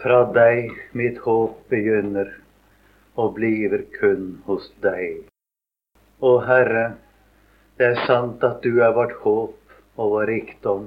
[0.00, 2.30] Fra deg mitt håp begynner,
[3.20, 5.26] og bliver kun hos deg.
[6.24, 6.84] Å Herre,
[7.76, 10.86] det er sant at du er vårt håp og vår rikdom.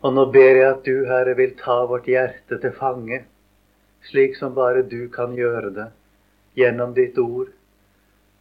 [0.00, 3.20] Og nå ber jeg at du, Herre, vil ta vårt hjerte til fange,
[4.08, 5.88] slik som bare du kan gjøre det,
[6.56, 7.52] gjennom ditt ord,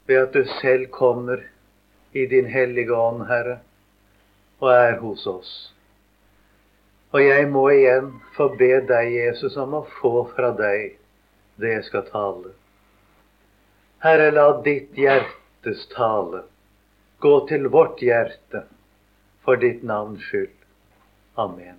[0.07, 1.44] ved at du selv kommer
[2.16, 3.60] i din hellige ånd, Herre,
[4.64, 5.54] og er hos oss.
[7.14, 10.95] Og jeg må igjen få be deg, Jesus, om å få fra deg
[11.62, 12.55] det jeg skal tale.
[14.03, 16.44] Herre, la ditt hjertes tale
[17.23, 18.66] gå til vårt hjerte
[19.45, 20.55] for ditt navns skyld.
[21.39, 21.77] Amen.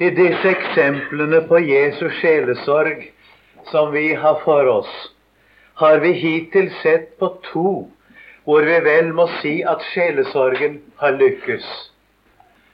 [0.00, 3.06] I disse eksemplene på Jesus sjelesorg
[3.70, 4.92] som vi har for oss,
[5.80, 7.72] har vi hittil sett på to
[8.44, 11.66] hvor vi vel må si at sjelesorgen har lykkes.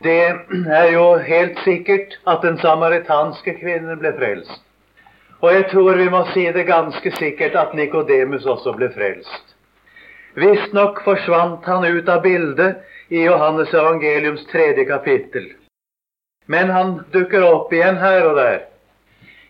[0.02, 0.20] Det
[0.68, 4.62] er jo helt sikkert at den samaritanske kvinnen ble frelst.
[5.40, 9.54] Og jeg tror vi må si det ganske sikkert at Nikodemus også ble frelst.
[10.36, 15.46] Visstnok forsvant han ut av bildet i Johannes evangeliums tredje kapittel.
[16.46, 18.58] Men han dukker opp igjen her og der.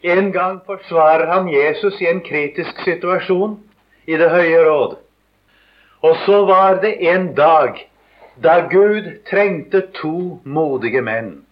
[0.06, 3.58] En gang forsvarer han Jesus i en kritisk situasjon
[4.06, 4.96] i Det høye råd.
[6.06, 7.80] Og så var det en dag
[8.36, 11.46] da Gud trengte to modige menn.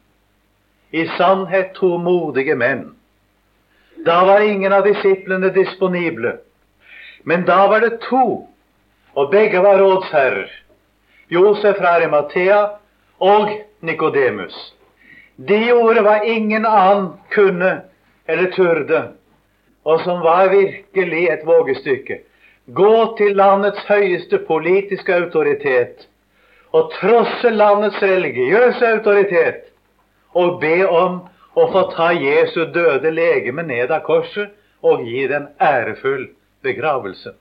[0.93, 2.95] I sannhet to modige menn.
[4.05, 6.37] Da var ingen av disiplene disponible.
[7.25, 8.47] Men da var det to,
[9.15, 10.51] og begge var rådsherrer.
[11.29, 12.61] Josef fra Arimathea
[13.19, 14.55] og Nikodemus.
[15.37, 17.73] De gjorde hva ingen annen kunne
[18.29, 19.01] eller turde,
[19.85, 22.21] og som var virkelig et vågestykke.
[22.77, 26.07] Gå til landets høyeste politiske autoritet
[26.75, 29.71] og trosse landets religiøse autoritet
[30.35, 31.21] og be om
[31.55, 34.51] å få ta Jesu døde legeme ned av korset
[34.83, 36.27] og gi den ærefull
[36.67, 37.35] begravelse.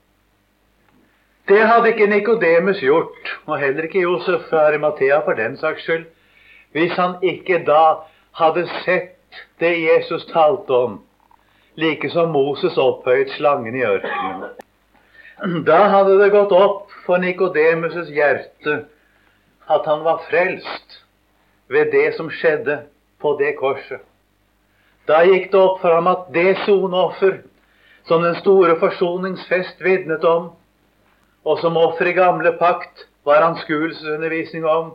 [1.48, 6.06] Det hadde ikke Nikodemus gjort, og heller ikke Josef fra Arimathea for den saks skyld,
[6.72, 8.06] hvis han ikke da
[8.38, 10.96] hadde sett det Jesus talte om,
[11.76, 14.54] like som Moses opphøyet slangen i ørkenen.
[15.66, 18.84] Da hadde det gått opp for Nikodemus' hjerte
[19.66, 21.00] at han var frelst
[21.68, 22.82] ved det som skjedde
[23.20, 24.02] på det korset.
[25.08, 27.40] Da gikk det opp for ham at det soneoffer
[28.08, 30.50] som den store forsoningsfest vitnet om,
[31.44, 34.92] og som offer i gamle pakt var anskuelsesundervisning om,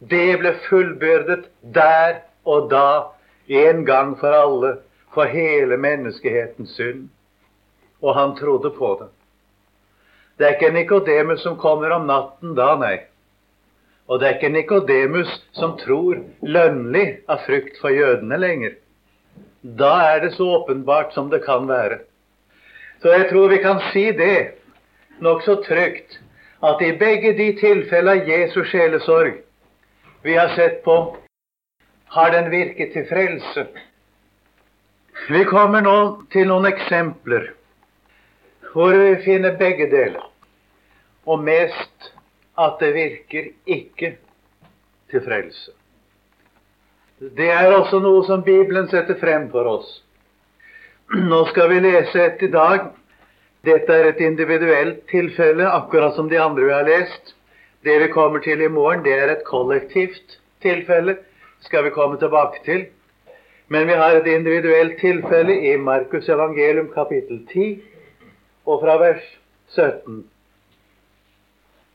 [0.00, 3.12] det ble fullbyrdet der og da,
[3.48, 4.72] en gang for alle,
[5.14, 7.08] for hele menneskehetens synd.
[8.04, 9.08] Og han trodde på det.
[10.36, 12.98] Det er ikke Nikodemus som kommer om natten da, nei.
[14.06, 18.76] Og det er ikke Nikodemus som tror lønnlig av frykt for jødene lenger.
[19.62, 21.98] Da er det så åpenbart som det kan være.
[23.02, 24.54] Så jeg tror vi kan si det
[25.20, 26.20] nokså trygt
[26.62, 29.34] at i begge de tilfeller av Jesu sjelesorg
[30.22, 31.16] vi har sett på,
[32.14, 33.66] har den virket til frelse.
[35.28, 35.98] Vi kommer nå
[36.32, 37.52] til noen eksempler
[38.72, 40.24] hvor vi finner begge deler.
[41.26, 42.12] Og mest
[42.58, 44.16] at det virker ikke
[45.10, 45.72] til frelse.
[47.20, 49.88] Det er også noe som Bibelen setter frem for oss.
[51.14, 52.90] Nå skal vi lese et i dag.
[53.64, 57.34] Dette er et individuelt tilfelle, akkurat som de andre vi har lest.
[57.84, 61.16] Det vi kommer til i morgen, det er et kollektivt tilfelle.
[61.60, 62.86] skal vi komme tilbake til.
[63.68, 67.82] Men vi har et individuelt tilfelle i Markus evangelium kapittel 10
[68.66, 69.24] og fra vers
[69.68, 70.24] 17.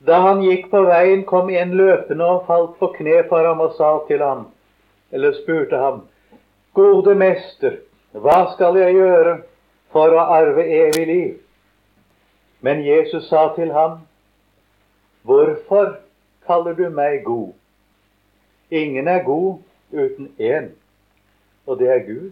[0.07, 3.75] Da han gikk på veien, kom en løpende og falt på kne for ham og
[3.77, 4.47] sa til ham,
[5.11, 6.01] eller spurte ham,
[6.73, 7.81] Gode mester,
[8.15, 9.33] hva skal jeg gjøre
[9.91, 11.33] for å arve evig liv?
[12.61, 13.99] Men Jesus sa til ham,
[15.21, 15.99] Hvorfor
[16.47, 17.51] kaller du meg god?
[18.71, 19.59] Ingen er god
[19.91, 20.71] uten én,
[21.67, 22.31] og det er Gud.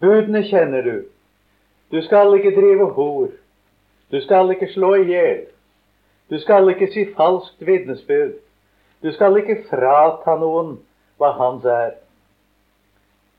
[0.00, 0.96] Budene kjenner du.
[1.92, 3.28] Du skal ikke drive hor.
[4.10, 5.42] Du skal ikke slå i hjel.
[6.30, 8.32] Du skal ikke si falskt vitnesbyrd.
[9.02, 10.76] Du skal ikke frata noen
[11.18, 11.96] hva hans er.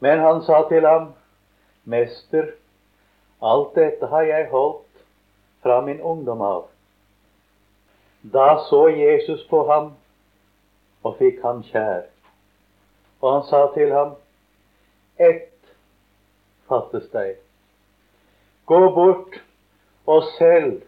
[0.04, 1.14] Men han sa til ham,
[1.86, 2.50] Mester,
[3.42, 5.06] alt dette har jeg holdt
[5.64, 6.66] fra min ungdom av.
[8.34, 9.94] Da så Jesus på ham
[11.04, 12.04] og fikk ham kjær.
[13.22, 14.18] Og han sa til ham,
[15.22, 15.74] Ett
[16.68, 17.38] fattes deg.
[18.66, 19.40] Gå bort
[20.10, 20.82] og selg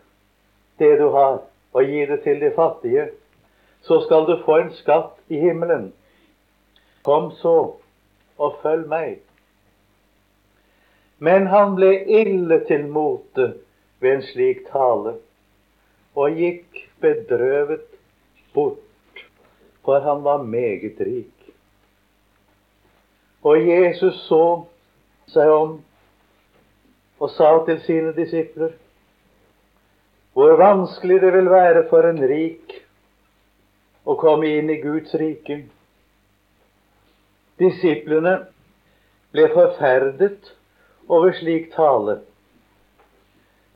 [0.82, 1.42] det du har
[1.74, 3.08] og gi det til de fattige,
[3.82, 5.92] så skal du få en skatt i himmelen.
[7.04, 7.76] Kom så,
[8.38, 9.20] og følg meg.
[11.20, 11.92] Men han ble
[12.22, 13.54] ille til mote
[14.04, 15.18] ved en slik tale,
[16.16, 17.86] og gikk bedrøvet
[18.54, 19.24] bort,
[19.84, 21.34] for han var meget rik.
[23.44, 24.64] Og Jesus så
[25.28, 25.82] seg om
[27.20, 28.72] og sa til sine disipler
[30.34, 32.74] hvor vanskelig det vil være for en rik
[34.06, 35.60] å komme inn i Guds rike.
[37.62, 38.36] Disiplene
[39.34, 40.54] ble forferdet
[41.08, 42.20] over slik tale.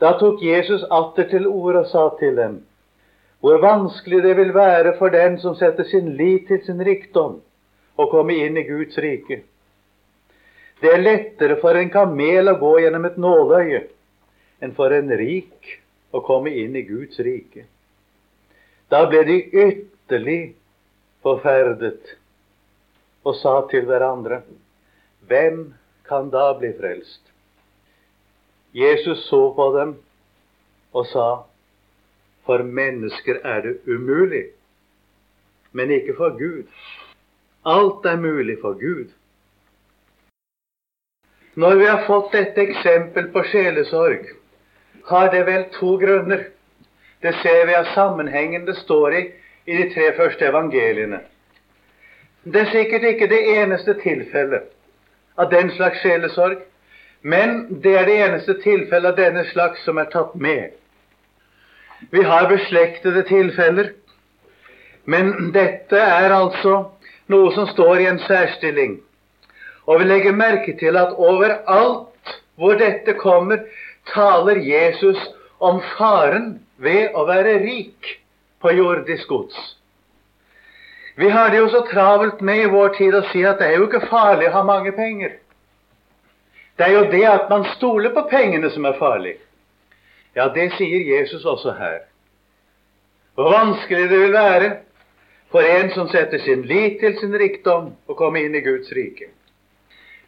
[0.02, 2.64] Da tok Jesus atter til orde og sa til dem
[3.38, 7.36] hvor vanskelig det vil være for den som setter sin lit til sin rikdom,
[7.94, 9.44] å komme inn i Guds rike.
[10.82, 13.84] Det er lettere for en kamel å gå gjennom et nåløye
[14.66, 15.78] enn for en rik
[16.12, 17.66] å komme inn i Guds rike.
[18.92, 20.42] Da ble de ytterlig
[21.26, 22.16] forferdet
[23.28, 24.44] og sa til hverandre
[25.28, 25.74] Hvem
[26.08, 27.20] kan da bli frelst?
[28.72, 29.98] Jesus så på dem
[30.96, 31.28] og sa
[32.48, 34.46] For mennesker er det umulig,
[35.76, 36.70] men ikke for Gud.
[37.68, 39.10] Alt er mulig for Gud.
[41.60, 44.30] Når vi har fått dette eksempel på sjelesorg,
[45.08, 46.48] har det vel to grunner.
[47.22, 49.24] Det ser vi av sammenhengen det står i
[49.68, 51.20] i de tre første evangeliene.
[52.44, 54.70] Det er sikkert ikke det eneste tilfellet
[55.38, 56.62] av den slags sjelesorg,
[57.22, 60.76] men det er det eneste tilfellet av denne slags som er tatt med.
[62.12, 63.92] Vi har beslektede tilfeller,
[65.06, 66.78] men dette er altså
[67.28, 69.00] noe som står i en særstilling.
[69.88, 73.66] Og vi legger merke til at overalt hvor dette kommer,
[74.14, 75.18] taler Jesus
[75.58, 78.14] om faren ved å være rik
[78.62, 79.58] på jordisk gods.
[81.18, 83.80] Vi har det jo så travelt med i vår tid å si at det er
[83.80, 85.40] jo ikke farlig å ha mange penger.
[86.78, 89.40] Det er jo det at man stoler på pengene, som er farlig.
[90.38, 92.04] Ja, det sier Jesus også her.
[93.34, 94.70] Hvor vanskelig det vil være
[95.52, 99.32] for en som setter sin lit til sin rikdom, å komme inn i Guds rike.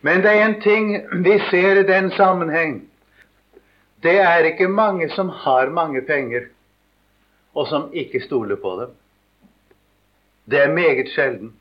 [0.02, 0.94] Men det er en ting
[1.26, 2.89] vi ser i den sammenheng.
[4.04, 6.48] Det er ikke mange som har mange penger,
[7.56, 8.94] og som ikke stoler på dem.
[10.50, 11.54] Det er meget sjelden.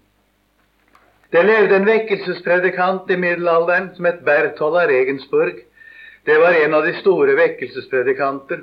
[1.32, 5.58] Det levde en vekkelsespredikant i middelalderen som het Berthold av Regensburg.
[6.24, 8.62] Det var en av de store vekkelsespredikanter.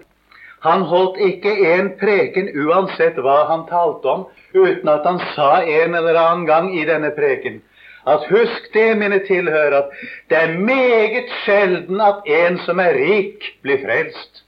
[0.66, 4.25] Han holdt ikke en preken uansett hva han talte om,
[4.56, 7.60] uten at han sa en eller annen gang i denne preken
[8.05, 9.89] at husk det, mine tilhører, at
[10.29, 14.43] det er meget sjelden at en som er rik, blir frelst.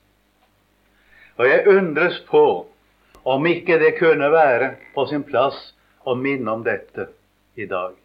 [1.38, 2.68] Og jeg undres på
[3.26, 5.58] om ikke det kunne være på sin plass
[6.06, 7.10] å minne om dette
[7.58, 7.96] i dag.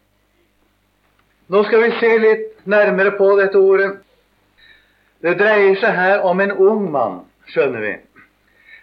[1.53, 3.91] Nå skal vi se litt nærmere på dette ordet.
[5.23, 7.21] Det dreier seg her om en ung mann,
[7.53, 7.93] skjønner vi.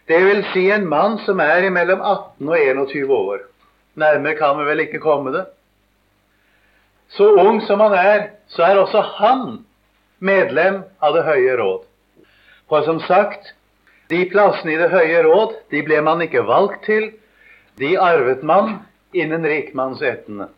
[0.09, 3.43] Det vil si en mann som er mellom 18 og 21 år.
[4.01, 5.45] Nærmere kan vi vel ikke komme det.
[7.11, 9.65] Så ung som han er, så er også han
[10.19, 11.87] medlem av Det høye råd.
[12.71, 13.55] For som sagt,
[14.11, 17.11] de plassene i Det høye råd de ble man ikke valgt til.
[17.79, 18.81] De arvet man
[19.15, 20.49] innen rikmannsettene.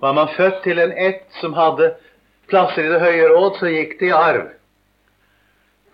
[0.00, 1.92] Var man født til en ett som hadde
[2.48, 4.48] plasser i Det høye råd, så gikk det i arv.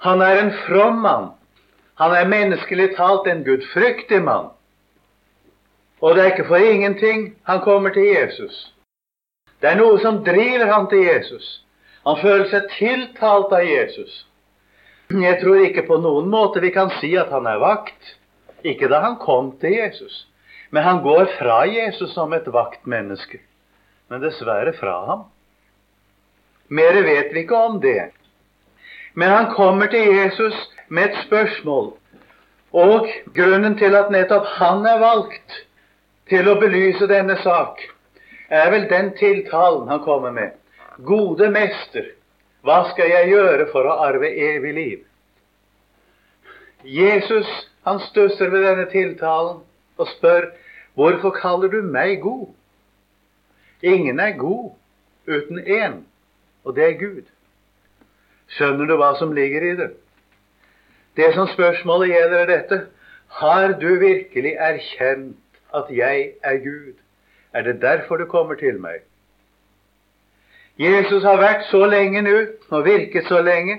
[0.07, 1.33] Han er en from mann.
[1.99, 4.53] Han er menneskelig talt en gudfryktig mann.
[6.01, 8.76] Og det er ikke for ingenting han kommer til Jesus.
[9.67, 11.47] Det er noe som driver han til Jesus.
[12.07, 14.21] Han føler seg tiltalt av Jesus.
[15.11, 18.13] Jeg tror ikke på noen måte vi kan si at han er vakt.
[18.63, 20.21] Ikke da han kom til Jesus.
[20.71, 23.41] Men han går fra Jesus som et vaktmenneske.
[24.07, 25.27] Men dessverre fra ham.
[26.71, 28.13] Mere vet vi ikke om det.
[29.19, 30.55] Men han kommer til Jesus
[30.87, 31.91] med et spørsmål.
[32.71, 35.61] Og grunnen til at nettopp han er valgt
[36.31, 37.83] til å belyse denne sak,
[38.49, 40.55] er vel den tiltalen han kommer med.
[41.05, 42.13] Gode mester,
[42.65, 45.03] hva skal jeg gjøre for å arve evig liv?
[46.87, 47.49] Jesus
[47.87, 49.61] han stusser ved denne tiltalen
[49.97, 50.51] og spør
[50.99, 52.49] hvorfor kaller du meg god?
[53.83, 54.73] Ingen er god
[55.27, 56.01] uten én,
[56.65, 57.25] og det er Gud.
[58.57, 59.91] Skjønner du hva som ligger i det?
[61.17, 62.81] Det som spørsmålet gjelder, er dette.
[63.41, 66.95] Har du virkelig erkjent at jeg er Gud?
[67.53, 69.05] Er det derfor du kommer til meg?
[70.79, 72.37] Jesus har vært så lenge nå
[72.71, 73.79] og virket så lenge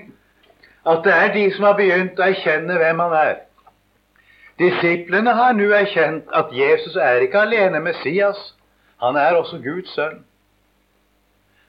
[0.88, 3.36] at det er de som har begynt å erkjenne hvem han er.
[4.58, 8.38] Disiplene har nå erkjent at Jesus er ikke alene Messias,
[8.98, 10.24] han er også Guds sønn.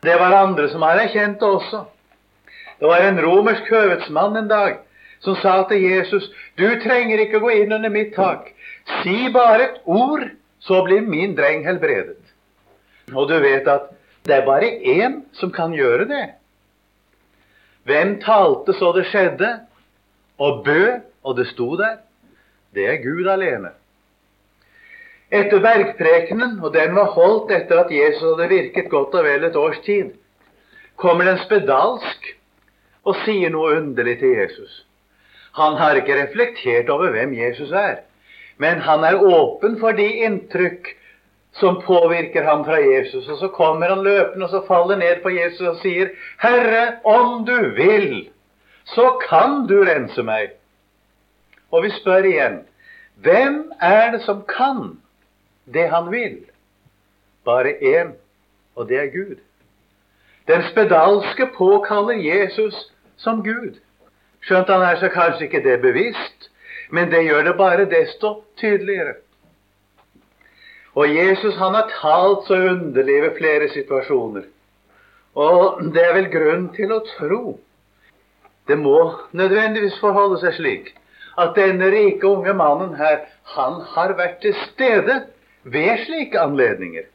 [0.02, 1.84] Det var andre som har erkjent det også.
[2.80, 4.80] Det var en romersk høvedsmann en dag
[5.20, 8.50] som sa til Jesus, 'Du trenger ikke gå inn under mitt tak.
[9.04, 10.30] Si bare et ord,
[10.60, 12.36] så blir min dreng helbredet.'
[13.16, 13.90] Og du vet at
[14.26, 16.26] det er bare én som kan gjøre det.
[17.84, 19.50] Hvem talte så det skjedde,
[20.38, 21.98] og bød, og det sto der?
[22.76, 23.72] Det er Gud alene.
[25.32, 29.56] Etter bergprekenen, og den var holdt etter at Jesus hadde virket godt og vel et
[29.56, 30.14] års tid,
[30.98, 32.30] kommer det en spedalsk
[33.06, 34.84] og sier noe underlig til Jesus.
[35.58, 38.02] Han har ikke reflektert over hvem Jesus er,
[38.60, 40.92] men han er åpen for de inntrykk
[41.60, 43.28] som påvirker ham fra Jesus.
[43.28, 47.46] Og så kommer han løpende og så faller ned på Jesus og sier, 'Herre, om
[47.46, 48.30] du vil,
[48.86, 50.56] så kan du rense meg.'
[51.72, 52.60] Og vi spør igjen,
[53.16, 55.00] hvem er det som kan
[55.74, 56.38] det han vil?
[57.46, 58.12] Bare én,
[58.76, 59.36] og det er Gud.
[60.48, 63.80] Den spedalske påkaller Jesus som Gud.
[64.42, 66.29] Skjønt han er så kanskje ikke det bevisst,
[66.90, 69.16] men det gjør det bare desto tydeligere.
[70.98, 74.48] Og Jesus han har talt så underlig ved flere situasjoner.
[75.36, 77.60] Og det er vel grunn til å tro
[78.70, 78.98] Det må
[79.34, 80.90] nødvendigvis forholde seg slik
[81.42, 83.24] at denne rike unge mannen her,
[83.56, 85.16] han har vært til stede
[85.64, 87.08] ved slike anledninger.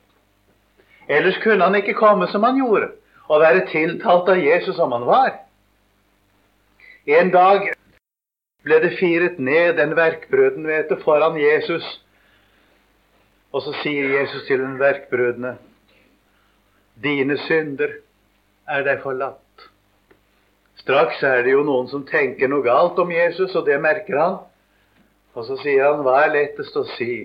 [1.07, 2.89] Ellers kunne han ikke komme som han gjorde,
[3.29, 5.31] og være tiltalt av Jesus som han var.
[7.07, 7.69] En dag
[8.65, 11.85] ble det firet ned den verkbrøden vet du, foran Jesus.
[13.55, 15.57] Og så sier Jesus til den verkbrødene,
[17.03, 18.01] dine synder
[18.71, 19.69] er deg forlatt.
[20.81, 24.37] Straks er det jo noen som tenker noe galt om Jesus, og det merker han.
[25.35, 27.25] Og så sier han, hva er lettest å si?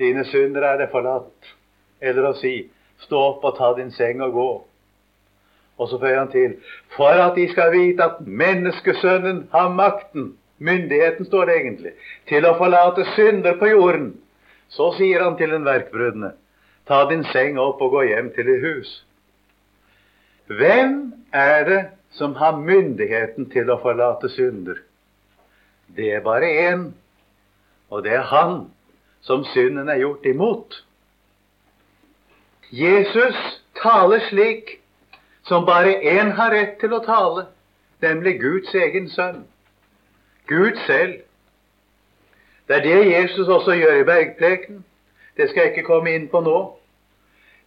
[0.00, 1.52] Dine synder er deg forlatt.
[2.00, 2.68] Eller å si,
[3.04, 4.50] stå opp og ta din seng og gå.
[5.78, 6.56] Og så føyer han til
[6.96, 11.92] for at de skal vite at menneskesønnen har makten, myndigheten står det egentlig,
[12.28, 14.16] til å forlate synder på jorden.
[14.68, 16.32] Så sier han til den verkbrødene,
[16.88, 18.90] ta din seng opp og gå hjem til ditt hus.
[20.48, 20.98] Hvem
[21.32, 21.80] er det
[22.16, 24.82] som har myndigheten til å forlate synder?
[25.96, 26.90] Det er bare én,
[27.88, 28.66] og det er han
[29.24, 30.82] som synden er gjort imot.
[32.72, 33.38] Jesus
[33.80, 34.78] taler slik
[35.48, 37.46] som bare én har rett til å tale,
[38.04, 39.46] nemlig Guds egen sønn.
[40.48, 41.22] Gud selv.
[42.68, 44.84] Det er det Jesus også gjør i bergpreken.
[45.36, 46.58] Det skal jeg ikke komme inn på nå.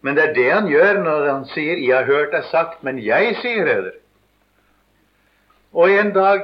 [0.01, 2.99] Men det er det han gjør når han sier 'Jeg har hørt deg sagt, men
[2.99, 3.99] jeg sier det'.
[5.73, 6.41] Og en dag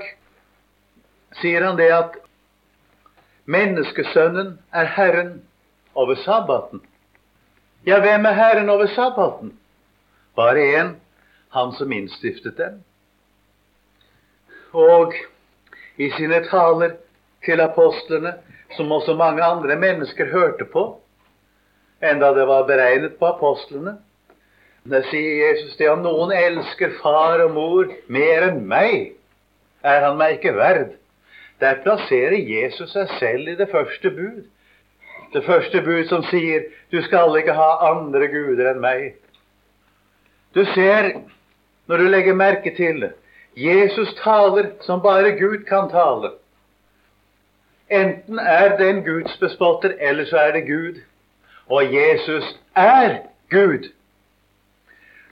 [1.42, 2.18] sier han det at
[3.46, 5.44] menneskesønnen er Herren
[5.96, 6.82] over sabbaten.
[7.86, 9.60] Ja, hvem er Herren over sabbaten?
[10.36, 10.96] Bare én,
[11.58, 12.80] han som innstiftet dem.
[14.78, 15.16] Og
[15.98, 16.98] i sine taler
[17.46, 18.36] til apostlene,
[18.76, 20.84] som også mange andre mennesker hørte på,
[22.04, 23.98] enda det var beregnet på apostlene.
[24.88, 29.16] Der sier Jesus det om noen elsker far og mor mer enn meg,
[29.84, 30.94] er han meg ikke verd.
[31.60, 34.46] Der plasserer Jesus seg selv i det første bud.
[35.34, 39.16] Det første bud som sier 'Du skal ikke ha andre guder enn meg'.
[40.56, 41.12] Du ser
[41.88, 43.12] når du legger merke til det.
[43.58, 46.32] Jesus taler som bare Gud kan tale.
[47.90, 51.00] Enten er det en gudsbespotter, eller så er det Gud.
[51.68, 53.18] Og Jesus er
[53.50, 53.90] Gud.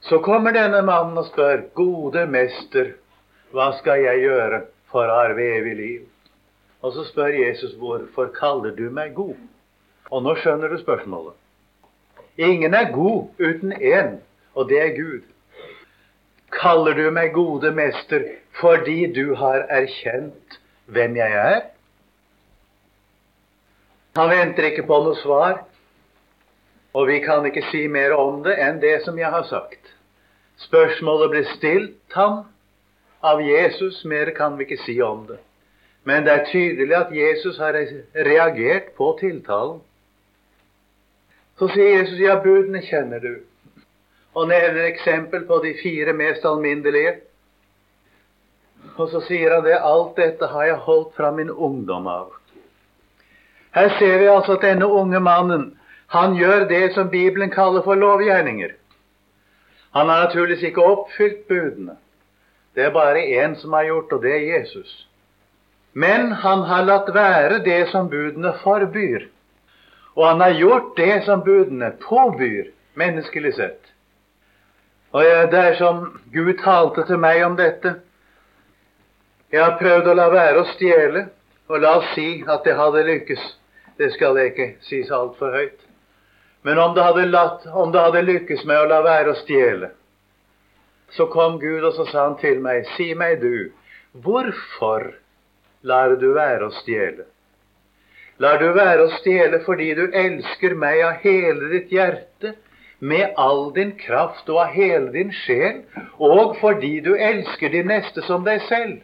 [0.02, 2.92] Så kommer denne mannen og spør, 'Gode mester,
[3.52, 6.08] hva skal jeg gjøre for å arve evig liv?'
[6.82, 9.48] Og så spør Jesus, 'Hvorfor kaller du meg god?'
[10.12, 11.34] Og nå skjønner du spørsmålet.
[12.38, 14.20] Ingen er god uten én,
[14.56, 15.22] og det er Gud
[16.54, 18.26] kaller du meg gode mester
[18.60, 21.62] fordi du har erkjent hvem jeg er?
[24.16, 25.58] Han venter ikke på noe svar,
[26.96, 29.92] og vi kan ikke si mer om det enn det som jeg har sagt.
[30.64, 32.46] Spørsmålet ble stilt ham
[33.26, 35.42] av Jesus, mer kan vi ikke si om det.
[36.08, 37.76] Men det er tydelig at Jesus har
[38.16, 39.82] reagert på tiltalen.
[41.60, 43.34] Så sier Jesus, ja, budene kjenner du
[44.36, 47.16] og nevner eksempel på de fire mest alminnelige.
[48.98, 52.34] Og så sier han det alt dette har jeg holdt fra min ungdom av.
[53.76, 55.72] Her ser vi altså at denne unge mannen
[56.14, 58.76] han gjør det som Bibelen kaller for lovgjerninger.
[59.96, 61.98] Han har naturligvis ikke oppfylt budene.
[62.76, 65.08] Det er bare én som har gjort, og det er Jesus.
[65.94, 69.28] Men han har latt være det som budene forbyr.
[70.16, 73.95] Og han har gjort det som budene påbyr, menneskelig sett.
[75.16, 76.00] Og jeg, det er som
[76.34, 77.94] Gud talte til meg om dette.
[79.54, 81.22] Jeg har prøvd å la være å stjele,
[81.72, 83.46] og la oss si at det hadde lykkes.
[83.96, 85.86] Det skal jeg ikke sies altfor høyt.
[86.68, 89.94] Men om det, hadde latt, om det hadde lykkes med å la være å stjele,
[91.16, 93.70] så kom Gud og så sa han til meg, si meg du,
[94.26, 95.14] hvorfor
[95.88, 97.30] lar du være å stjele?
[98.44, 102.35] Lar du være å stjele fordi du elsker meg av hele ditt hjerte,
[103.00, 105.84] med all din kraft og av hele din sjel,
[106.20, 109.02] og fordi du elsker din neste som deg selv?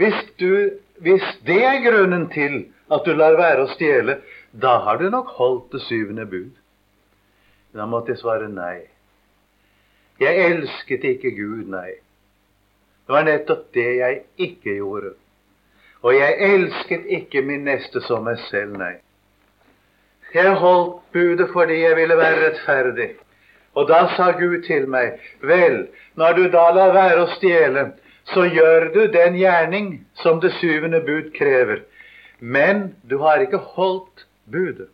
[0.00, 4.20] Hvis, du, hvis det er grunnen til at du lar være å stjele,
[4.50, 6.54] da har du nok holdt det syvende bud.
[7.76, 8.88] Da måtte jeg svare nei.
[10.20, 12.00] Jeg elsket ikke Gud, nei.
[13.06, 15.14] Det var nettopp det jeg ikke gjorde.
[16.02, 18.96] Og jeg elsket ikke min neste som meg selv, nei.
[20.34, 23.10] Jeg holdt budet fordi jeg ville være rettferdig.
[23.74, 25.86] Og da sa Gud til meg, vel,
[26.18, 27.92] når du da lar være å stjele,
[28.30, 29.90] så gjør du den gjerning
[30.22, 31.82] som det syvende bud krever.
[32.40, 34.88] Men du har ikke holdt budet.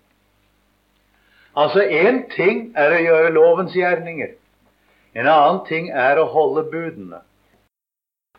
[1.57, 4.35] Altså, én ting er å gjøre lovens gjerninger.
[5.17, 7.23] En annen ting er å holde budene.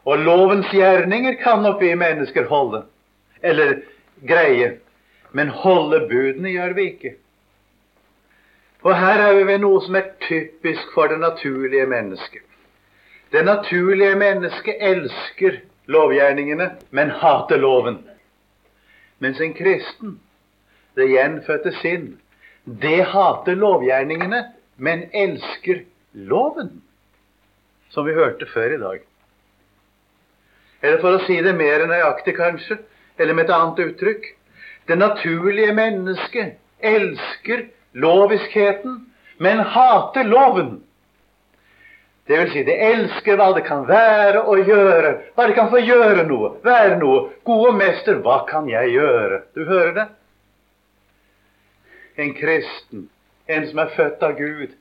[0.06, 2.84] Og lovens gjerninger kan nok vi mennesker holde,
[3.42, 3.80] eller
[4.30, 4.78] greie,
[5.32, 7.14] men holde budene gjør vi ikke.
[8.86, 12.44] Og her er vi ved noe som er typisk for det naturlige mennesket.
[13.32, 15.60] Det naturlige mennesket elsker
[15.92, 18.00] lovgjerningene, men hater loven.
[19.20, 20.20] Mens en kristen
[20.98, 22.08] det gjenfødte sinn,
[22.66, 24.44] det hater lovgjerningene,
[24.78, 26.82] men elsker loven.
[27.90, 29.04] Som vi hørte før i dag.
[30.82, 32.80] Eller for å si det mer nøyaktig, kanskje,
[33.18, 34.28] eller med et annet uttrykk
[34.88, 39.00] Det naturlige mennesket elsker loviskheten,
[39.38, 40.78] men hater loven.
[42.28, 45.80] Det vil si, det elsker hva det kan være å gjøre, hva det kan få
[45.80, 47.28] gjøre noe, være noe.
[47.48, 49.42] Gode mester, hva kan jeg gjøre?
[49.56, 50.08] Du hører det?
[52.18, 53.10] en kristen,
[53.48, 54.74] en som er født av Gud,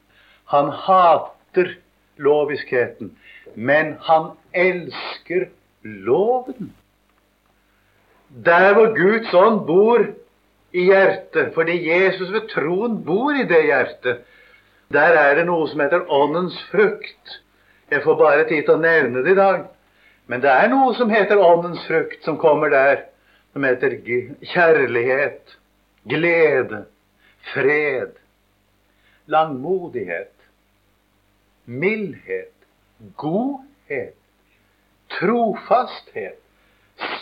[0.53, 1.75] han hater
[2.23, 3.13] loviskheten,
[3.55, 5.49] men han elsker
[5.83, 6.73] loven.
[8.45, 10.03] Der hvor Guds ånd bor
[10.73, 14.25] i hjertet, fordi Jesus ved troen bor i det hjertet,
[14.93, 17.41] der er det noe som heter åndens frukt.
[17.91, 19.65] Jeg får bare tid til å nevne det i dag.
[20.27, 23.07] Men det er noe som heter åndens frukt, som kommer der,
[23.55, 23.97] som heter
[24.43, 25.57] kjærlighet,
[26.11, 26.85] glede,
[27.55, 28.19] fred,
[29.31, 30.35] langmodighet,
[31.67, 32.53] mildhet,
[33.17, 34.19] godhet,
[35.19, 36.43] trofasthet,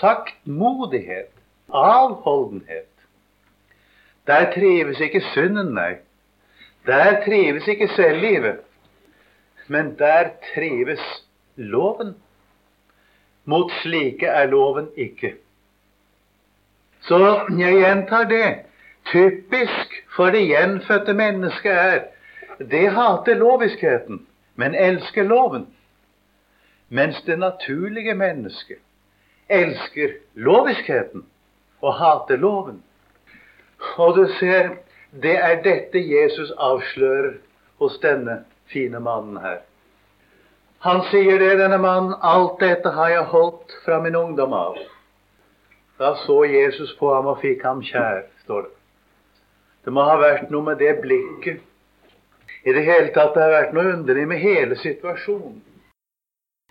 [0.01, 1.31] saktmodighet,
[1.73, 2.89] avholdenhet.
[4.27, 5.95] Der trives ikke synden, nei.
[6.87, 8.61] Der trives ikke selvlivet.
[9.69, 11.25] Men der trives
[11.57, 12.17] loven.
[13.45, 15.35] Mot slike er loven ikke.
[17.01, 17.19] Så
[17.59, 18.55] jeg gjentar det.
[19.05, 22.01] Typisk for det gjenfødte mennesket er
[22.59, 25.67] det hater loviskheten, men elsker loven.
[26.89, 28.79] Mens det naturlige mennesket
[29.49, 31.25] elsker loviskheten
[31.83, 32.83] og hater loven.
[33.99, 34.71] Og du ser,
[35.23, 37.37] det er dette Jesus avslører
[37.79, 39.61] hos denne fine mannen her.
[40.85, 44.77] Han sier det, denne mannen, alt dette har jeg holdt fra min ungdom av.
[45.99, 48.75] Da så Jesus på ham og fikk ham kjær, står det.
[49.85, 51.63] Det må ha vært noe med det blikket.
[52.65, 55.59] I det hele tatt det har vært noe underlig med hele situasjonen.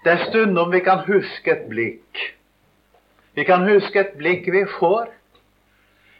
[0.03, 2.23] Det er stundom vi kan huske et blikk.
[3.33, 5.09] Vi kan huske et blikk vi får.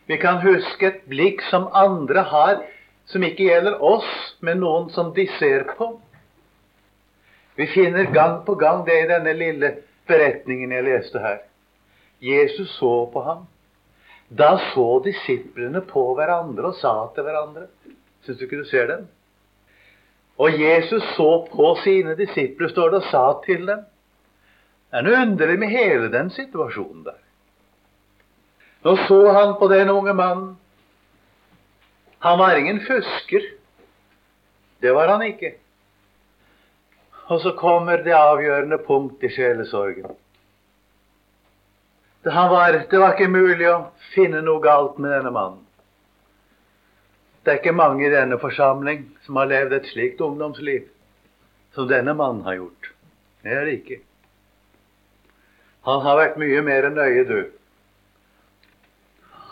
[0.09, 2.63] Vi kan huske et blikk som andre har,
[3.05, 4.09] som ikke gjelder oss,
[4.41, 5.93] men noen som de ser på.
[7.55, 9.75] Vi finner gang på gang det i denne lille
[10.09, 11.43] beretningen jeg leste her.
[12.23, 13.45] Jesus så på ham.
[14.29, 17.67] Da så disiplene på hverandre og sa til hverandre
[18.23, 19.01] Syns du ikke du ser dem?
[20.39, 23.81] Og Jesus så på sine disipler, står det, og sa til dem.
[24.93, 27.15] Det er noe underlig med hele den situasjonen der.
[28.85, 30.51] Nå så han på den unge mannen.
[32.21, 33.47] Han var ingen fusker.
[34.85, 35.55] Det var han ikke.
[37.33, 40.13] Og så kommer det avgjørende punkt i sjelesorgen.
[42.23, 43.81] Det var, det var ikke mulig å
[44.13, 45.65] finne noe galt med denne mannen.
[47.41, 50.85] Det er ikke mange i denne forsamling som har levd et slikt ungdomsliv
[51.73, 52.93] som denne mannen har gjort.
[53.41, 54.03] Det er det ikke.
[55.87, 57.39] Han har vært mye mer enn nøye, du.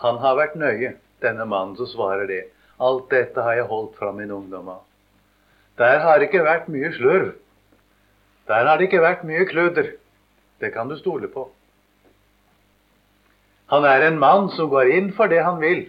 [0.02, 2.44] Han har vært nøye, denne mannen som svarer det.
[2.82, 4.80] Alt dette har jeg holdt fra min ungdom av.
[5.78, 7.34] Der har det ikke vært mye slurv.
[8.48, 9.92] Der har det ikke vært mye kludder.
[10.60, 11.46] Det kan du stole på.
[13.72, 15.86] Han er en mann som går inn for det han vil.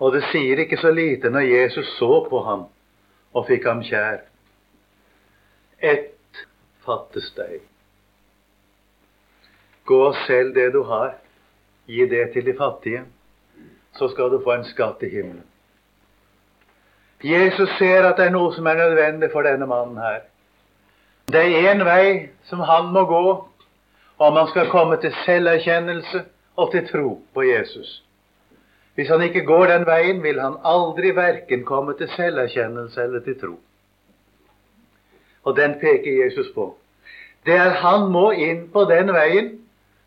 [0.00, 2.68] Og det sier ikke så lite når Jesus så på ham
[3.34, 4.22] og fikk ham kjær.
[5.80, 6.46] Ett
[6.86, 7.69] fattes deg.
[9.84, 11.14] Gå og selg det du har,
[11.86, 13.04] gi det til de fattige,
[13.98, 15.46] så skal du få en skatt i himmelen.
[17.24, 20.22] Jesus ser at det er noe som er nødvendig for denne mannen her.
[21.28, 23.24] Det er én vei som han må gå
[24.20, 26.22] om han skal komme til selverkjennelse
[26.56, 28.02] og til tro på Jesus.
[28.94, 33.38] Hvis han ikke går den veien, vil han aldri verken komme til selverkjennelse eller til
[33.40, 33.54] tro.
[35.44, 36.74] Og den peker Jesus på.
[37.46, 39.59] Det er han må inn på den veien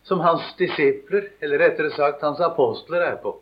[0.04, 3.38] som hans disipler, eller rettere sagt hans apostler, er på.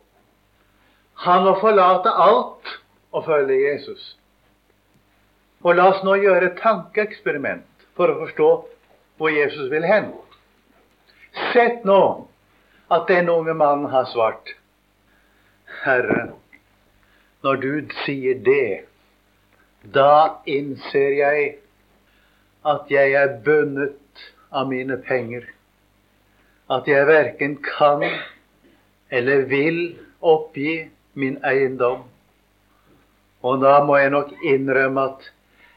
[1.26, 2.74] Han må forlate alt
[3.12, 4.16] og følge Jesus.
[5.62, 8.50] Og la oss nå gjøre et tankeeksperiment for å forstå
[9.20, 10.10] hvor Jesus vil hen.
[11.52, 12.02] Sett nå
[12.92, 14.54] at den unge mannen har svart.
[15.82, 16.32] Herre,
[17.42, 18.84] når du sier det,
[19.94, 21.46] da innser jeg
[22.68, 25.46] at jeg er bundet av mine penger.
[26.72, 28.04] At jeg verken kan
[29.12, 29.80] eller vil
[30.24, 32.06] oppgi min eiendom.
[33.42, 35.26] Og da må jeg nok innrømme at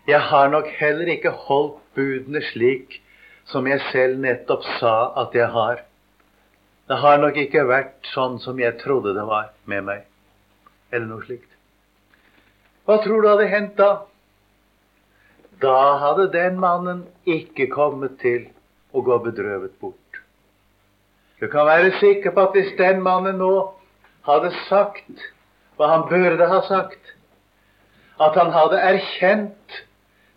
[0.07, 3.01] jeg har nok heller ikke holdt budene slik
[3.49, 5.81] som jeg selv nettopp sa at jeg har.
[6.87, 10.03] Det har nok ikke vært sånn som jeg trodde det var med meg,
[10.93, 11.49] eller noe slikt.
[12.85, 13.91] Hva tror du hadde hendt da?
[15.61, 18.45] Da hadde den mannen ikke kommet til
[18.93, 20.04] å gå bedrøvet bort.
[21.39, 23.53] Du kan være sikker på at hvis den mannen nå
[24.27, 25.25] hadde sagt
[25.75, 27.11] hva han burde ha sagt,
[28.21, 29.81] at han hadde erkjent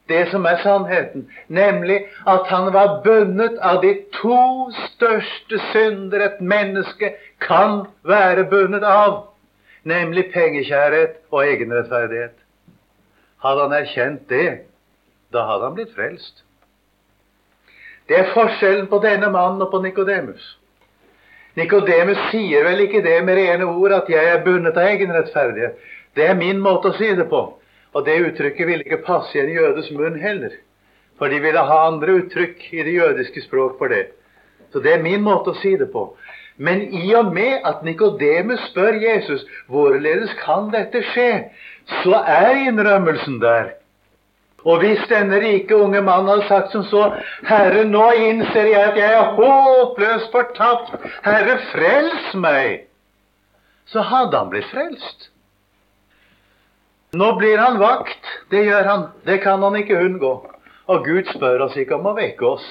[0.09, 4.41] det som er sannheten, nemlig at han var bundet av de to
[4.89, 7.13] største synder et menneske
[7.45, 9.29] kan være bundet av,
[9.85, 12.35] nemlig pengekjærhet og egenrettferdighet.
[13.45, 14.49] Hadde han erkjent det,
[15.33, 16.43] da hadde han blitt frelst.
[18.09, 20.57] Det er forskjellen på denne mannen og på Nikodemus.
[21.59, 25.75] Nikodemus sier vel ikke det med rene ord at 'jeg er bundet av egenrettferdighet'.
[26.15, 27.41] Det er min måte å si det på.
[27.95, 30.53] Og det uttrykket ville ikke passe i en jødes munn heller.
[31.19, 34.07] For de ville ha andre uttrykk i det jødiske språk for det.
[34.73, 36.05] Så det er min måte å si det på.
[36.59, 41.51] Men i og med at Nikodemus spør Jesus hvorledes kan dette skje,
[42.03, 43.75] så er innrømmelsen der.
[44.67, 47.05] Og hvis denne rike unge mannen hadde sagt som så
[47.47, 50.95] Herre, nå innser jeg at jeg er håpløst fortapt.
[51.25, 52.89] Herre, frels meg!
[53.89, 55.31] Så hadde han blitt frelst.
[57.17, 58.27] Nå blir han vakt.
[58.51, 59.07] Det gjør han.
[59.25, 60.33] Det kan han ikke unngå.
[60.89, 62.67] Og Gud spør oss ikke om å vekke oss.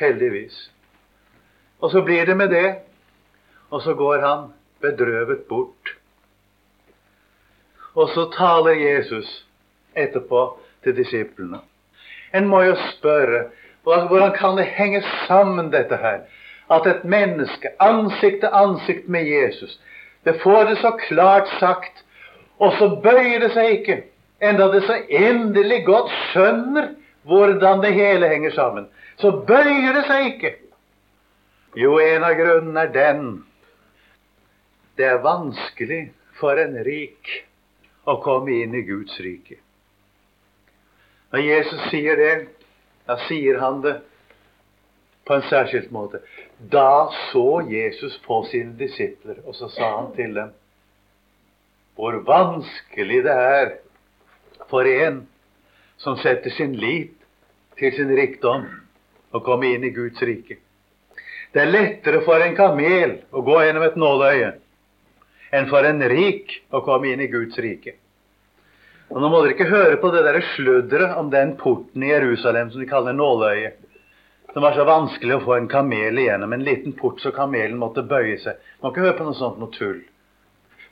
[0.00, 0.56] Heldigvis.
[1.82, 2.68] Og så blir det med det.
[3.72, 4.48] Og så går han
[4.80, 5.96] bedrøvet bort.
[7.92, 9.42] Og så taler Jesus
[9.92, 10.46] etterpå
[10.84, 11.60] til disiplene.
[12.34, 13.48] En må jo spørre
[13.82, 16.22] hvordan kan det henge sammen, dette her?
[16.70, 19.80] At et menneske, ansikt til ansikt med Jesus,
[20.24, 22.04] det får det så klart sagt
[22.62, 23.96] og så bøyer det seg ikke,
[24.42, 26.92] enda det så endelig godt skjønner
[27.26, 28.86] hvordan det hele henger sammen.
[29.18, 30.52] Så bøyer det seg ikke.
[31.76, 33.24] Jo, en av grunnene er den
[35.00, 36.02] det er vanskelig
[36.36, 37.30] for en rik
[38.04, 39.61] å komme inn i Guds rike.
[41.32, 42.32] Når Jesus sier det,
[43.08, 43.96] da sier han det
[45.26, 46.20] på en særskilt måte.
[46.58, 50.52] Da så Jesus på sine disipler, og så sa han til dem
[51.92, 53.72] hvor vanskelig det er
[54.70, 55.26] for en
[56.00, 57.12] som setter sin lit
[57.78, 58.64] til sin rikdom,
[59.32, 60.58] å komme inn i Guds rike.
[61.52, 64.50] Det er lettere for en kamel å gå gjennom et nåløye
[65.52, 67.94] enn for en rik å komme inn i Guds rike.
[69.12, 72.70] Og Nå må dere ikke høre på det der sludderet om den porten i Jerusalem
[72.72, 73.74] som de kaller nåløye.
[74.54, 78.04] Det var så vanskelig å få en kamel igjennom en liten port så kamelen måtte
[78.08, 78.56] bøye seg.
[78.80, 80.00] Må ikke høre på noe sånt noe tull.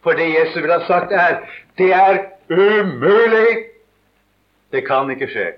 [0.04, 1.42] For det Jesus vil ha sagt, er
[1.76, 3.66] det er umulig.
[4.72, 5.48] Det kan ikke skje.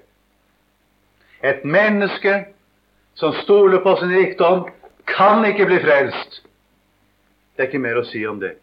[1.42, 2.38] Et menneske
[3.18, 4.64] som stoler på sin rikdom,
[5.06, 6.42] kan ikke bli frelst.
[7.54, 8.54] Det er ikke mer å si om det.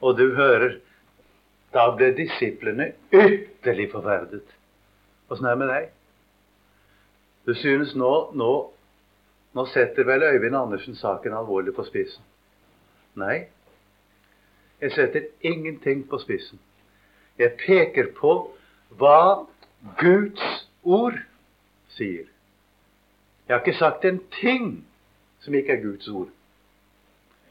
[0.00, 0.78] Og du hører,
[1.72, 4.44] da ble disiplene ytterlig forferdet.
[5.28, 5.88] Åssen er det med deg?
[7.48, 8.52] Du synes nå, nå,
[9.56, 12.24] nå setter vel Øyvind Andersen saken alvorlig på spissen?
[13.18, 13.48] Nei,
[14.80, 16.60] jeg setter ingenting på spissen.
[17.38, 18.32] Jeg peker på
[18.98, 19.44] hva
[19.98, 20.44] Guds
[20.82, 21.18] ord
[21.96, 22.26] sier.
[23.48, 24.84] Jeg har ikke sagt en ting
[25.40, 26.28] som ikke er Guds ord.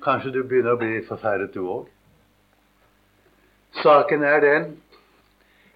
[0.04, 1.88] Kanskje du begynner å bli litt forferdet, du òg.
[3.84, 4.68] Saken er den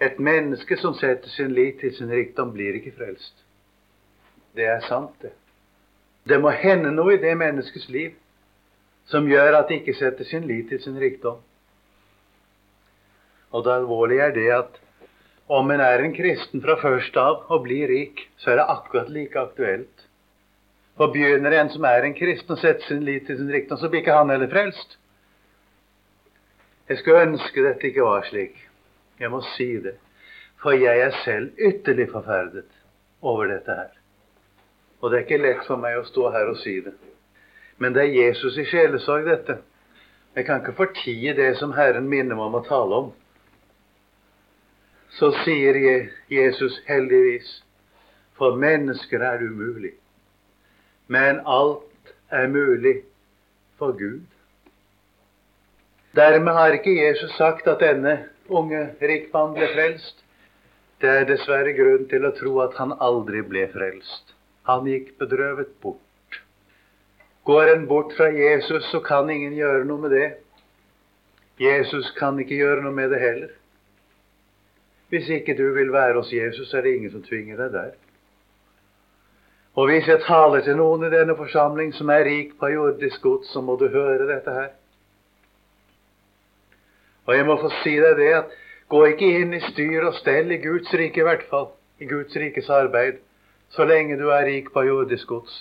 [0.02, 3.44] et menneske som setter sin lit til sin rikdom, blir ikke frelst.
[4.58, 5.32] Det er sant, det.
[6.28, 8.18] Det må hende noe i det menneskets liv
[9.10, 11.40] som gjør at de ikke setter sin lit til sin rikdom.
[13.52, 14.80] Og det alvorlige er det at
[15.52, 19.10] om en er en kristen fra først av og blir rik, så er det akkurat
[19.12, 20.06] like aktuelt.
[20.96, 23.90] For begynner en som er en kristen, å sette sin lit til sin rikdom, så
[23.90, 24.96] blir ikke han heller frelst.
[26.91, 28.58] Jeg skulle ønske dette ikke var slik.
[29.19, 29.93] Jeg må si det.
[30.60, 32.65] For jeg er selv ytterlig forferdet
[33.21, 33.93] over dette her.
[34.99, 36.91] Og det er ikke lett for meg å stå her og si det.
[37.80, 39.56] Men det er Jesus i sjelesorg, dette.
[40.36, 43.10] Jeg kan ikke fortie det som Herren minner meg om å tale om.
[45.15, 45.80] Så sier
[46.27, 47.56] Jesus heldigvis,
[48.36, 49.95] for mennesker er umulig.
[51.08, 52.97] Men alt er mulig
[53.80, 54.27] for Gud.
[56.15, 58.17] Dermed har ikke Jesus sagt at denne
[58.52, 60.17] unge rikmannen ble frelst.
[61.02, 64.36] Det er dessverre grunn til å tro at han aldri ble frelst.
[64.67, 66.41] Han gikk bedrøvet bort.
[67.47, 70.28] Går en bort fra Jesus, så kan ingen gjøre noe med det.
[71.62, 73.56] Jesus kan ikke gjøre noe med det heller.
[75.10, 77.95] Hvis ikke du vil være hos Jesus, er det ingen som tvinger deg der.
[79.80, 83.50] Og hvis jeg taler til noen i denne forsamling som er rik på jordisk gods,
[83.54, 84.71] så må du høre dette her.
[87.28, 88.56] Og jeg må få si deg det at
[88.92, 91.70] gå ikke inn i styr og stell i Guds rike, i hvert fall.
[92.02, 93.22] I Guds rikes arbeid.
[93.72, 95.54] Så lenge du er rik på jordisk gods.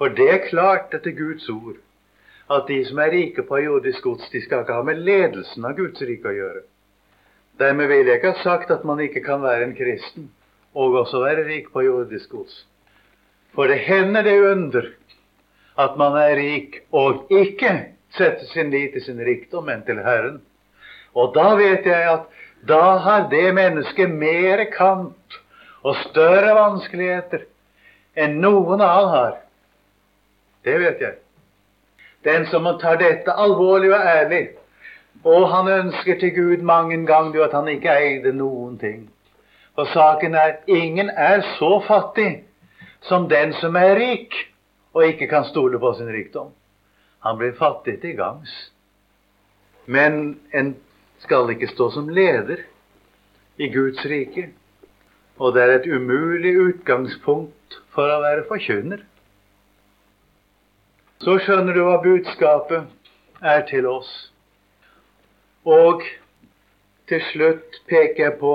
[0.00, 1.78] For det er klart etter Guds ord
[2.50, 5.76] at de som er rike på jordisk gods, de skal ikke ha med ledelsen av
[5.78, 6.62] Guds rike å gjøre.
[7.60, 10.30] Dermed vil jeg ikke ha sagt at man ikke kan være en kristen
[10.74, 12.56] og også være rik på jordisk gods.
[13.54, 14.88] For det hender det under
[15.78, 17.74] at man er rik og ikke
[18.16, 20.40] setter sin lit til sin rikdom, enn til Herren.
[21.14, 22.26] Og da vet jeg at
[22.68, 25.40] da har det mennesket mer kant
[25.82, 27.46] og større vanskeligheter
[28.20, 29.36] enn noen annen har.
[30.64, 31.16] Det vet jeg.
[32.24, 34.42] Den som tar dette alvorlig og ærlig,
[35.24, 39.08] og han ønsker til Gud mange ganger at han ikke eide noen ting.
[39.74, 42.44] For saken er ingen er så fattig
[43.08, 44.34] som den som er rik
[44.92, 46.50] og ikke kan stole på sin rikdom.
[47.24, 48.52] Han blir fattig til gangs.
[49.86, 50.76] Men en
[51.20, 52.64] skal ikke stå som leder
[53.60, 54.48] i Guds rike.
[55.40, 59.04] Og det er et umulig utgangspunkt for å være forkynner.
[61.20, 62.88] Så skjønner du hva budskapet
[63.44, 64.10] er til oss.
[65.68, 66.04] Og
[67.08, 68.54] til slutt peker jeg på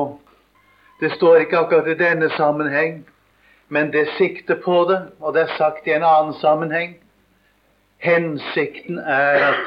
[0.99, 3.01] Det står ikke akkurat i denne sammenheng,
[3.67, 6.93] men det sikter på det, og det er sagt i en annen sammenheng.
[7.97, 9.61] Hensikten er at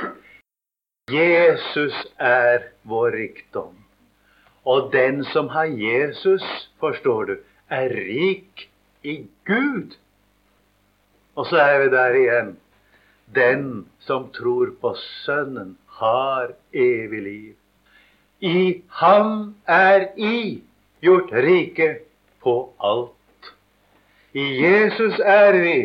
[1.11, 3.75] Jesus er vår rikdom.
[4.65, 6.45] Og den som har Jesus,
[6.81, 7.37] forstår du,
[7.71, 8.69] er rik
[9.03, 9.97] i Gud.
[11.37, 12.57] Og så er vi der igjen.
[13.35, 17.55] Den som tror på Sønnen, har evig liv.
[18.41, 20.63] I ham er I
[21.03, 21.89] gjort rike
[22.43, 23.53] på alt.
[24.33, 25.79] I Jesus er vi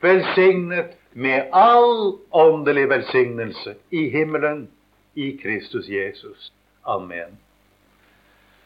[0.00, 4.68] velsignet med all åndelig velsignelse i himmelen
[5.14, 6.52] i Kristus Jesus.
[6.82, 7.38] Amen.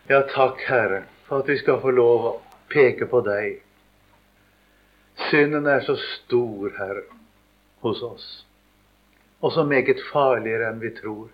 [0.09, 2.37] Ja, takk, Herre, for at vi skal få lov å
[2.73, 3.63] peke på deg.
[5.31, 7.09] Synden er så stor, Herre
[7.83, 8.47] hos oss.
[9.41, 11.31] Og så meget farligere enn vi tror.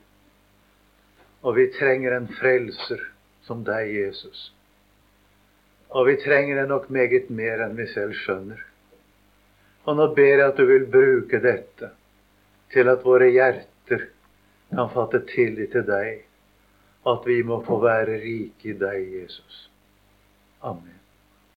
[1.45, 3.03] Og vi trenger en frelser
[3.47, 4.49] som deg, Jesus.
[5.89, 8.68] Og vi trenger det nok meget mer enn vi selv skjønner.
[9.89, 11.89] Og nå ber jeg at du vil bruke dette
[12.75, 14.05] til at våre hjerter
[14.69, 16.27] kan fatte tillit til deg,
[17.07, 19.65] og at vi må få være rike i deg, Jesus.
[20.61, 20.98] Amen.